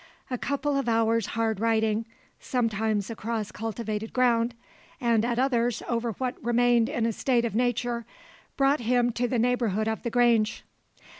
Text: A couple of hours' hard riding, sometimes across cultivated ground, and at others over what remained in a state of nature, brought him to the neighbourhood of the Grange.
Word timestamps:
A 0.31 0.37
couple 0.39 0.75
of 0.75 0.89
hours' 0.89 1.27
hard 1.37 1.59
riding, 1.59 2.07
sometimes 2.39 3.11
across 3.11 3.51
cultivated 3.51 4.13
ground, 4.13 4.55
and 4.99 5.23
at 5.23 5.37
others 5.37 5.83
over 5.87 6.13
what 6.13 6.43
remained 6.43 6.89
in 6.89 7.05
a 7.05 7.13
state 7.13 7.45
of 7.45 7.53
nature, 7.53 8.03
brought 8.57 8.79
him 8.79 9.11
to 9.11 9.27
the 9.27 9.37
neighbourhood 9.37 9.87
of 9.87 10.01
the 10.01 10.09
Grange. 10.09 10.63